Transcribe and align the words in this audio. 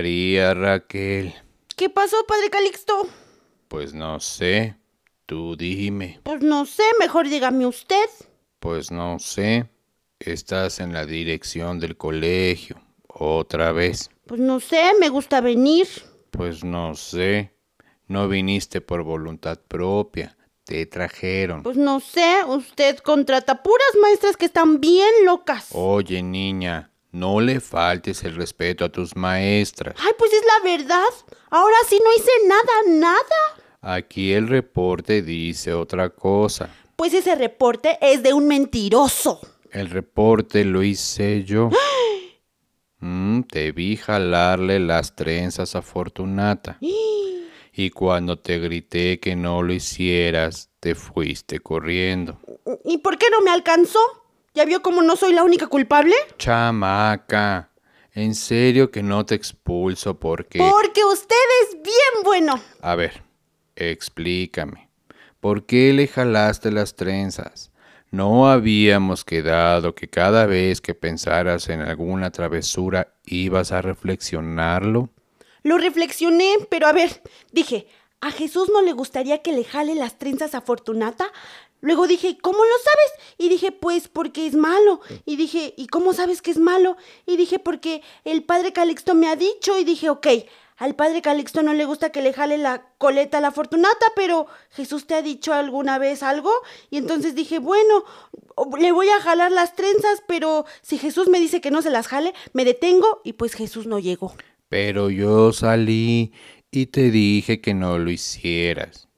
María 0.00 0.54
Raquel. 0.54 1.34
¿Qué 1.76 1.90
pasó, 1.90 2.16
padre 2.26 2.48
Calixto? 2.48 3.06
Pues 3.68 3.92
no 3.92 4.18
sé. 4.18 4.74
Tú 5.26 5.56
dime. 5.56 6.20
Pues 6.22 6.40
no 6.40 6.64
sé, 6.64 6.84
mejor 6.98 7.28
dígame 7.28 7.66
usted. 7.66 8.08
Pues 8.60 8.90
no 8.90 9.18
sé. 9.18 9.68
Estás 10.18 10.80
en 10.80 10.94
la 10.94 11.04
dirección 11.04 11.78
del 11.80 11.98
colegio. 11.98 12.80
Otra 13.08 13.72
vez. 13.72 14.08
Pues 14.26 14.40
no 14.40 14.58
sé, 14.58 14.92
me 14.98 15.10
gusta 15.10 15.42
venir. 15.42 15.86
Pues 16.30 16.64
no 16.64 16.94
sé. 16.94 17.52
No 18.06 18.26
viniste 18.26 18.80
por 18.80 19.02
voluntad 19.02 19.60
propia. 19.68 20.34
Te 20.64 20.86
trajeron. 20.86 21.62
Pues 21.62 21.76
no 21.76 22.00
sé, 22.00 22.38
usted 22.46 22.96
contrata 23.00 23.62
puras 23.62 23.90
maestras 24.00 24.38
que 24.38 24.46
están 24.46 24.80
bien 24.80 25.26
locas. 25.26 25.68
Oye, 25.72 26.22
niña, 26.22 26.89
no 27.12 27.40
le 27.40 27.60
faltes 27.60 28.22
el 28.24 28.34
respeto 28.36 28.84
a 28.84 28.88
tus 28.88 29.16
maestras. 29.16 29.94
Ay, 29.98 30.12
pues 30.18 30.32
es 30.32 30.42
la 30.42 30.70
verdad. 30.70 31.08
Ahora 31.50 31.76
sí 31.88 32.00
no 32.02 32.10
hice 32.14 32.30
nada, 32.46 32.72
nada. 32.86 33.60
Aquí 33.82 34.32
el 34.32 34.48
reporte 34.48 35.22
dice 35.22 35.72
otra 35.72 36.10
cosa. 36.10 36.70
Pues 36.96 37.14
ese 37.14 37.34
reporte 37.34 37.98
es 38.00 38.22
de 38.22 38.32
un 38.32 38.46
mentiroso. 38.46 39.40
El 39.70 39.90
reporte 39.90 40.64
lo 40.64 40.82
hice 40.82 41.44
yo. 41.44 41.70
Mm, 43.02 43.44
te 43.44 43.72
vi 43.72 43.96
jalarle 43.96 44.78
las 44.78 45.16
trenzas 45.16 45.74
a 45.74 45.80
Fortunata. 45.80 46.78
Y 47.72 47.88
cuando 47.88 48.38
te 48.38 48.58
grité 48.58 49.18
que 49.20 49.36
no 49.36 49.62
lo 49.62 49.72
hicieras, 49.72 50.68
te 50.80 50.94
fuiste 50.94 51.60
corriendo. 51.60 52.38
¿Y 52.84 52.98
por 52.98 53.16
qué 53.16 53.30
no 53.30 53.40
me 53.40 53.50
alcanzó? 53.50 54.00
¿Ya 54.52 54.64
vio 54.64 54.82
cómo 54.82 55.00
no 55.02 55.14
soy 55.14 55.32
la 55.32 55.44
única 55.44 55.68
culpable? 55.68 56.14
Chamaca, 56.36 57.70
en 58.12 58.34
serio 58.34 58.90
que 58.90 59.00
no 59.00 59.24
te 59.24 59.36
expulso 59.36 60.18
porque... 60.18 60.58
Porque 60.58 61.04
usted 61.04 61.36
es 61.62 61.74
bien 61.74 62.24
bueno. 62.24 62.60
A 62.80 62.96
ver, 62.96 63.22
explícame. 63.76 64.90
¿Por 65.38 65.66
qué 65.66 65.92
le 65.92 66.08
jalaste 66.08 66.72
las 66.72 66.96
trenzas? 66.96 67.70
¿No 68.10 68.50
habíamos 68.50 69.24
quedado 69.24 69.94
que 69.94 70.10
cada 70.10 70.46
vez 70.46 70.80
que 70.80 70.96
pensaras 70.96 71.68
en 71.68 71.80
alguna 71.80 72.32
travesura 72.32 73.14
ibas 73.24 73.70
a 73.70 73.82
reflexionarlo? 73.82 75.10
Lo 75.62 75.78
reflexioné, 75.78 76.54
pero 76.68 76.88
a 76.88 76.92
ver, 76.92 77.22
dije, 77.52 77.86
¿a 78.20 78.32
Jesús 78.32 78.68
no 78.68 78.82
le 78.82 78.92
gustaría 78.92 79.42
que 79.42 79.52
le 79.52 79.62
jale 79.62 79.94
las 79.94 80.18
trenzas 80.18 80.56
a 80.56 80.60
Fortunata? 80.60 81.30
Luego 81.80 82.06
dije, 82.06 82.36
¿cómo 82.40 82.58
lo 82.58 82.74
sabes? 82.84 83.34
Y 83.38 83.48
dije, 83.48 83.72
pues 83.72 84.08
porque 84.08 84.46
es 84.46 84.54
malo. 84.54 85.00
Y 85.24 85.36
dije, 85.36 85.74
¿y 85.76 85.86
cómo 85.86 86.12
sabes 86.12 86.42
que 86.42 86.50
es 86.50 86.58
malo? 86.58 86.96
Y 87.26 87.36
dije, 87.36 87.58
porque 87.58 88.02
el 88.24 88.42
padre 88.42 88.72
Calixto 88.72 89.14
me 89.14 89.28
ha 89.28 89.36
dicho. 89.36 89.78
Y 89.78 89.84
dije, 89.84 90.10
ok, 90.10 90.26
al 90.76 90.94
padre 90.94 91.20
Calixto 91.20 91.62
no 91.62 91.74
le 91.74 91.84
gusta 91.84 92.10
que 92.10 92.22
le 92.22 92.32
jale 92.32 92.58
la 92.58 92.86
coleta 92.98 93.38
a 93.38 93.40
la 93.40 93.50
Fortunata, 93.50 94.06
pero 94.16 94.46
Jesús 94.70 95.06
te 95.06 95.14
ha 95.14 95.22
dicho 95.22 95.52
alguna 95.52 95.98
vez 95.98 96.22
algo. 96.22 96.52
Y 96.90 96.98
entonces 96.98 97.34
dije, 97.34 97.58
bueno, 97.58 98.04
le 98.78 98.92
voy 98.92 99.08
a 99.08 99.20
jalar 99.20 99.52
las 99.52 99.74
trenzas, 99.74 100.22
pero 100.26 100.66
si 100.82 100.98
Jesús 100.98 101.28
me 101.28 101.40
dice 101.40 101.60
que 101.60 101.70
no 101.70 101.82
se 101.82 101.90
las 101.90 102.08
jale, 102.08 102.34
me 102.52 102.64
detengo 102.64 103.20
y 103.24 103.34
pues 103.34 103.54
Jesús 103.54 103.86
no 103.86 103.98
llegó. 103.98 104.34
Pero 104.68 105.10
yo 105.10 105.52
salí 105.52 106.32
y 106.70 106.86
te 106.86 107.10
dije 107.10 107.60
que 107.60 107.74
no 107.74 107.98
lo 107.98 108.10
hicieras. 108.10 109.08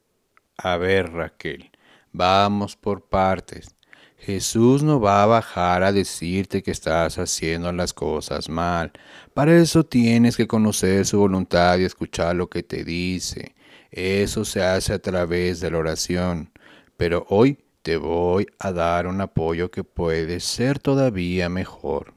A 0.56 0.76
ver, 0.76 1.12
Raquel, 1.12 1.70
vamos 2.12 2.76
por 2.76 3.02
partes. 3.02 3.74
Jesús 4.18 4.84
no 4.84 5.00
va 5.00 5.24
a 5.24 5.26
bajar 5.26 5.82
a 5.82 5.90
decirte 5.90 6.62
que 6.62 6.70
estás 6.70 7.18
haciendo 7.18 7.72
las 7.72 7.92
cosas 7.92 8.48
mal. 8.48 8.92
Para 9.34 9.56
eso 9.56 9.84
tienes 9.84 10.36
que 10.36 10.46
conocer 10.46 11.04
su 11.06 11.18
voluntad 11.18 11.78
y 11.78 11.84
escuchar 11.84 12.36
lo 12.36 12.48
que 12.48 12.62
te 12.62 12.84
dice. 12.84 13.56
Eso 13.90 14.44
se 14.44 14.62
hace 14.62 14.92
a 14.92 15.00
través 15.00 15.60
de 15.60 15.72
la 15.72 15.78
oración. 15.78 16.52
Pero 16.96 17.26
hoy 17.30 17.58
te 17.82 17.96
voy 17.96 18.46
a 18.60 18.70
dar 18.70 19.08
un 19.08 19.20
apoyo 19.20 19.72
que 19.72 19.82
puede 19.82 20.38
ser 20.38 20.78
todavía 20.78 21.48
mejor. 21.48 22.14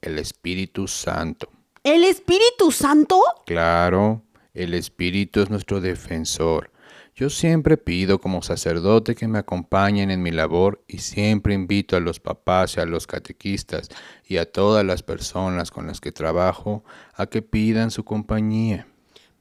El 0.00 0.18
Espíritu 0.18 0.88
Santo. 0.88 1.50
¿El 1.84 2.04
Espíritu 2.04 2.72
Santo? 2.72 3.20
Claro, 3.44 4.22
el 4.54 4.72
Espíritu 4.72 5.42
es 5.42 5.50
nuestro 5.50 5.82
defensor. 5.82 6.71
Yo 7.14 7.28
siempre 7.28 7.76
pido 7.76 8.20
como 8.20 8.42
sacerdote 8.42 9.14
que 9.14 9.28
me 9.28 9.38
acompañen 9.38 10.10
en 10.10 10.22
mi 10.22 10.30
labor 10.30 10.82
y 10.88 10.98
siempre 10.98 11.52
invito 11.52 11.94
a 11.94 12.00
los 12.00 12.20
papás 12.20 12.76
y 12.76 12.80
a 12.80 12.86
los 12.86 13.06
catequistas 13.06 13.90
y 14.26 14.38
a 14.38 14.50
todas 14.50 14.82
las 14.84 15.02
personas 15.02 15.70
con 15.70 15.86
las 15.86 16.00
que 16.00 16.10
trabajo 16.10 16.84
a 17.14 17.26
que 17.26 17.42
pidan 17.42 17.90
su 17.90 18.04
compañía. 18.04 18.86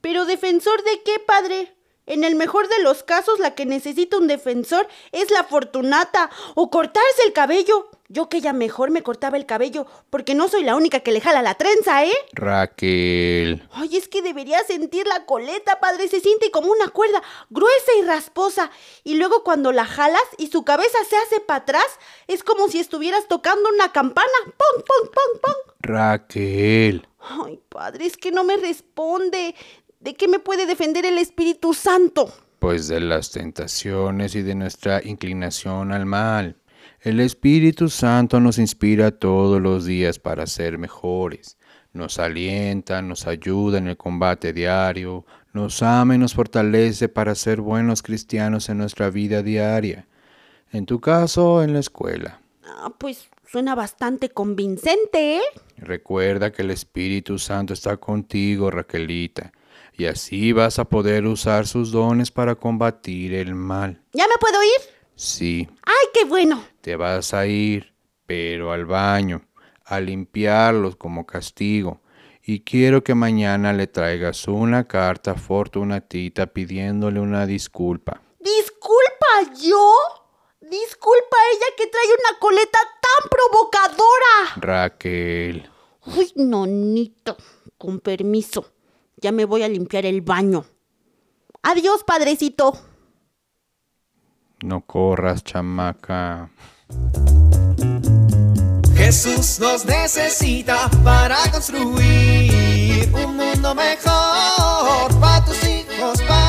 ¿Pero 0.01 0.25
defensor 0.25 0.83
de 0.83 1.01
qué, 1.05 1.13
padre? 1.25 1.73
En 2.07 2.23
el 2.23 2.35
mejor 2.35 2.67
de 2.67 2.81
los 2.81 3.03
casos, 3.03 3.39
la 3.39 3.53
que 3.53 3.65
necesita 3.65 4.17
un 4.17 4.27
defensor 4.27 4.87
es 5.11 5.29
la 5.29 5.43
Fortunata 5.43 6.29
o 6.55 6.69
cortarse 6.71 7.23
el 7.25 7.33
cabello. 7.33 7.89
Yo 8.09 8.27
que 8.27 8.41
ya 8.41 8.51
mejor 8.51 8.91
me 8.91 9.03
cortaba 9.03 9.37
el 9.37 9.45
cabello, 9.45 9.85
porque 10.09 10.35
no 10.35 10.49
soy 10.49 10.63
la 10.63 10.75
única 10.75 10.99
que 10.99 11.13
le 11.13 11.21
jala 11.21 11.41
la 11.41 11.55
trenza, 11.55 12.03
¿eh? 12.03 12.11
Raquel. 12.33 13.65
Ay, 13.71 13.95
es 13.95 14.09
que 14.09 14.21
debería 14.21 14.61
sentir 14.65 15.07
la 15.07 15.25
coleta, 15.25 15.79
padre. 15.79 16.09
Se 16.09 16.19
siente 16.19 16.51
como 16.51 16.71
una 16.71 16.89
cuerda, 16.89 17.23
gruesa 17.49 17.91
y 17.97 18.01
rasposa. 18.01 18.69
Y 19.05 19.13
luego 19.13 19.45
cuando 19.45 19.71
la 19.71 19.85
jalas 19.85 20.25
y 20.37 20.47
su 20.47 20.65
cabeza 20.65 20.97
se 21.09 21.15
hace 21.15 21.39
para 21.39 21.61
atrás, 21.61 21.85
es 22.27 22.43
como 22.43 22.67
si 22.67 22.79
estuvieras 22.81 23.29
tocando 23.29 23.69
una 23.73 23.93
campana. 23.93 24.27
¡Pum, 24.43 24.83
pum, 24.83 25.07
pum, 25.07 25.39
pum! 25.41 25.73
Raquel. 25.79 27.07
Ay, 27.23 27.61
padre, 27.69 28.07
es 28.07 28.17
que 28.17 28.31
no 28.31 28.43
me 28.43 28.57
responde. 28.57 29.55
¿De 30.01 30.15
qué 30.15 30.27
me 30.27 30.39
puede 30.39 30.65
defender 30.65 31.05
el 31.05 31.19
Espíritu 31.19 31.75
Santo? 31.75 32.33
Pues 32.57 32.87
de 32.87 32.99
las 32.99 33.29
tentaciones 33.29 34.33
y 34.33 34.41
de 34.41 34.55
nuestra 34.55 34.99
inclinación 35.03 35.91
al 35.91 36.07
mal. 36.07 36.55
El 37.01 37.19
Espíritu 37.19 37.87
Santo 37.87 38.39
nos 38.39 38.57
inspira 38.57 39.11
todos 39.11 39.61
los 39.61 39.85
días 39.85 40.17
para 40.17 40.47
ser 40.47 40.79
mejores. 40.79 41.59
Nos 41.93 42.17
alienta, 42.17 43.03
nos 43.03 43.27
ayuda 43.27 43.77
en 43.77 43.89
el 43.89 43.97
combate 43.97 44.53
diario, 44.53 45.23
nos 45.53 45.83
ama 45.83 46.15
y 46.15 46.17
nos 46.17 46.33
fortalece 46.33 47.07
para 47.07 47.35
ser 47.35 47.61
buenos 47.61 48.01
cristianos 48.01 48.69
en 48.69 48.79
nuestra 48.79 49.11
vida 49.11 49.43
diaria. 49.43 50.07
En 50.71 50.87
tu 50.87 50.99
caso, 50.99 51.61
en 51.61 51.73
la 51.73 51.79
escuela. 51.79 52.41
Ah, 52.63 52.91
pues 52.97 53.29
suena 53.45 53.75
bastante 53.75 54.29
convincente, 54.29 55.37
¿eh? 55.37 55.41
Recuerda 55.77 56.51
que 56.51 56.63
el 56.63 56.71
Espíritu 56.71 57.37
Santo 57.37 57.73
está 57.73 57.97
contigo, 57.97 58.71
Raquelita 58.71 59.51
y 59.93 60.05
así 60.05 60.51
vas 60.51 60.79
a 60.79 60.85
poder 60.85 61.25
usar 61.25 61.67
sus 61.67 61.91
dones 61.91 62.31
para 62.31 62.55
combatir 62.55 63.33
el 63.33 63.55
mal. 63.55 64.01
¿Ya 64.13 64.27
me 64.27 64.35
puedo 64.39 64.63
ir? 64.63 64.81
Sí. 65.15 65.67
¡Ay, 65.83 66.07
qué 66.13 66.25
bueno! 66.25 66.63
Te 66.81 66.95
vas 66.95 67.33
a 67.33 67.45
ir, 67.45 67.93
pero 68.25 68.71
al 68.71 68.85
baño, 68.85 69.45
a 69.85 69.99
limpiarlos 69.99 70.95
como 70.95 71.25
castigo. 71.25 72.01
Y 72.43 72.61
quiero 72.61 73.03
que 73.03 73.13
mañana 73.13 73.71
le 73.71 73.85
traigas 73.87 74.47
una 74.47 74.87
carta 74.87 75.31
a 75.31 75.35
Fortunatita 75.35 76.47
pidiéndole 76.47 77.19
una 77.19 77.45
disculpa. 77.45 78.21
¿Disculpa 78.39 79.61
yo? 79.61 79.93
Disculpa 80.59 81.37
ella 81.53 81.65
que 81.77 81.87
trae 81.87 82.05
una 82.07 82.39
coleta 82.39 82.79
tan 83.01 83.29
provocadora. 83.29 84.55
Raquel. 84.55 85.69
Uy, 86.05 86.31
nonito, 86.35 87.37
con 87.77 87.99
permiso. 87.99 88.71
Ya 89.17 89.31
me 89.31 89.45
voy 89.45 89.63
a 89.63 89.69
limpiar 89.69 90.05
el 90.05 90.21
baño. 90.21 90.65
Adiós, 91.63 92.03
padrecito. 92.03 92.73
No 94.63 94.81
corras, 94.81 95.43
chamaca. 95.43 96.49
Jesús 98.95 99.59
nos 99.59 99.85
necesita 99.85 100.89
para 101.03 101.37
construir 101.51 103.11
un 103.13 103.35
mundo 103.35 103.73
mejor 103.73 105.19
para 105.19 105.43
tus 105.45 105.63
hijos, 105.63 106.21
para 106.21 106.40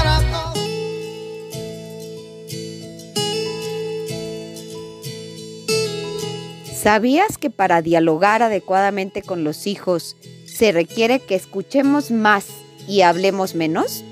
¿Sabías 6.83 7.39
que 7.39 7.49
para 7.49 7.81
dialogar 7.81 8.43
adecuadamente 8.43 9.23
con 9.23 9.45
los 9.45 9.69
hijos 9.69 10.17
se 10.47 10.73
requiere 10.73 11.21
que 11.21 11.37
escuchemos 11.37 12.11
más 12.11 12.47
y 12.89 13.03
hablemos 13.03 13.55
menos? 13.55 14.03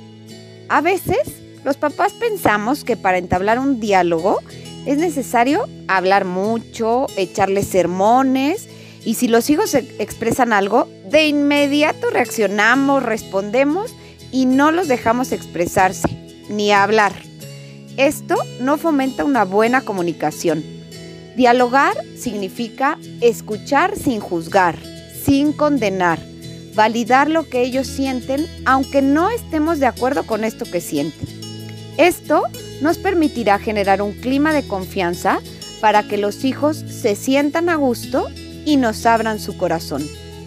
A 0.68 0.80
veces, 0.80 1.18
los 1.64 1.76
papás 1.76 2.12
pensamos 2.12 2.84
que 2.84 2.96
para 2.96 3.18
entablar 3.18 3.58
un 3.58 3.80
diálogo 3.80 4.38
es 4.86 4.98
necesario 4.98 5.68
hablar 5.88 6.24
mucho, 6.24 7.08
echarles 7.16 7.66
sermones 7.66 8.68
y 9.04 9.14
si 9.14 9.26
los 9.26 9.50
hijos 9.50 9.74
expresan 9.74 10.52
algo, 10.52 10.88
de 11.10 11.26
inmediato 11.26 12.08
reaccionamos, 12.10 13.02
respondemos 13.02 13.92
y 14.30 14.46
no 14.46 14.70
los 14.70 14.86
dejamos 14.86 15.32
expresarse 15.32 16.06
ni 16.48 16.70
hablar. 16.70 17.14
Esto 17.96 18.36
no 18.60 18.78
fomenta 18.78 19.24
una 19.24 19.44
buena 19.44 19.80
comunicación. 19.80 20.79
Dialogar 21.36 21.96
significa 22.16 22.98
escuchar 23.20 23.96
sin 23.96 24.20
juzgar, 24.20 24.78
sin 25.24 25.52
condenar, 25.52 26.18
validar 26.74 27.30
lo 27.30 27.48
que 27.48 27.62
ellos 27.62 27.86
sienten 27.86 28.46
aunque 28.64 29.02
no 29.02 29.30
estemos 29.30 29.78
de 29.78 29.86
acuerdo 29.86 30.24
con 30.24 30.44
esto 30.44 30.64
que 30.64 30.80
sienten. 30.80 31.28
Esto 31.96 32.42
nos 32.80 32.98
permitirá 32.98 33.58
generar 33.58 34.02
un 34.02 34.12
clima 34.12 34.52
de 34.52 34.66
confianza 34.66 35.40
para 35.80 36.02
que 36.02 36.18
los 36.18 36.44
hijos 36.44 36.76
se 36.76 37.14
sientan 37.14 37.68
a 37.68 37.76
gusto 37.76 38.28
y 38.64 38.76
nos 38.76 39.06
abran 39.06 39.38
su 39.38 39.56
corazón. 39.56 40.06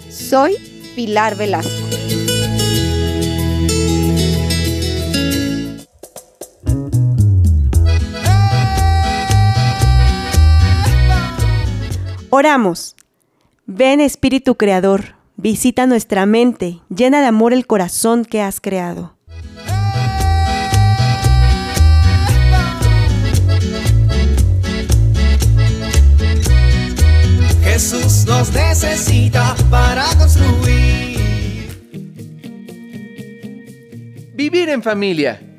Soy 0.09 0.57
Pilar 0.95 1.35
Velasco. 1.35 2.02
Oramos. 12.35 12.95
Ven 13.67 14.01
Espíritu 14.01 14.55
Creador, 14.55 15.13
visita 15.35 15.85
nuestra 15.85 16.25
mente, 16.25 16.79
llena 16.89 17.21
de 17.21 17.27
amor 17.27 17.53
el 17.53 17.67
corazón 17.67 18.25
que 18.25 18.41
has 18.41 18.59
creado. 18.59 19.15
Jesús 27.63 28.25
nos 28.25 28.51
necesita 28.51 29.55
para 29.69 30.05
construir. 30.17 31.19
Vivir 34.33 34.69
en 34.69 34.81
familia. 34.81 35.52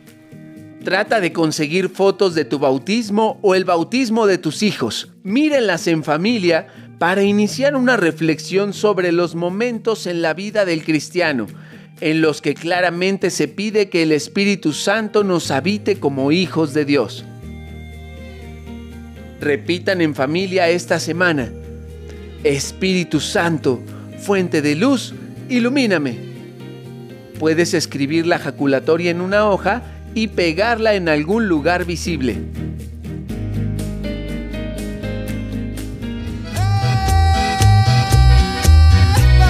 Trata 0.84 1.22
de 1.22 1.32
conseguir 1.32 1.88
fotos 1.88 2.34
de 2.34 2.44
tu 2.44 2.58
bautismo 2.58 3.38
o 3.40 3.54
el 3.54 3.64
bautismo 3.64 4.26
de 4.26 4.36
tus 4.36 4.62
hijos. 4.62 5.08
Mírenlas 5.22 5.86
en 5.86 6.04
familia 6.04 6.66
para 6.98 7.22
iniciar 7.22 7.74
una 7.74 7.96
reflexión 7.96 8.74
sobre 8.74 9.10
los 9.10 9.34
momentos 9.34 10.06
en 10.06 10.20
la 10.20 10.34
vida 10.34 10.66
del 10.66 10.84
cristiano, 10.84 11.46
en 12.02 12.20
los 12.20 12.42
que 12.42 12.52
claramente 12.52 13.30
se 13.30 13.48
pide 13.48 13.88
que 13.88 14.02
el 14.02 14.12
Espíritu 14.12 14.74
Santo 14.74 15.24
nos 15.24 15.50
habite 15.50 15.98
como 15.98 16.32
hijos 16.32 16.74
de 16.74 16.84
Dios. 16.84 17.24
Repitan 19.40 20.02
en 20.02 20.14
familia 20.14 20.68
esta 20.68 21.00
semana. 21.00 21.50
Espíritu 22.44 23.20
Santo, 23.20 23.80
fuente 24.18 24.60
de 24.60 24.74
luz, 24.74 25.14
ilumíname. 25.48 26.18
Puedes 27.38 27.72
escribir 27.72 28.26
la 28.26 28.38
jaculatoria 28.38 29.10
en 29.10 29.22
una 29.22 29.48
hoja 29.48 29.93
y 30.14 30.28
pegarla 30.28 30.94
en 30.94 31.08
algún 31.08 31.48
lugar 31.48 31.84
visible. 31.84 32.38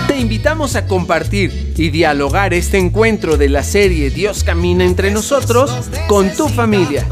Te 0.07 0.19
invitamos 0.19 0.77
a 0.77 0.87
compartir 0.87 1.75
y 1.77 1.91
dialogar 1.91 2.55
este 2.55 2.79
encuentro 2.79 3.37
de 3.37 3.49
la 3.49 3.63
serie 3.63 4.11
Dios 4.11 4.45
camina 4.45 4.85
entre 4.85 5.11
nosotros 5.11 5.71
con 6.09 6.31
tu 6.31 6.49
familia. 6.49 7.07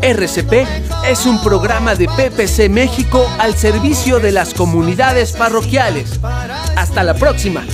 RCP 0.00 0.52
es 1.08 1.24
un 1.24 1.42
programa 1.42 1.94
de 1.94 2.06
PPC 2.08 2.68
México 2.68 3.26
al 3.38 3.54
servicio 3.56 4.20
de 4.20 4.32
las 4.32 4.52
comunidades 4.52 5.32
parroquiales. 5.32 6.20
Hasta 6.76 7.02
la 7.02 7.14
próxima. 7.14 7.64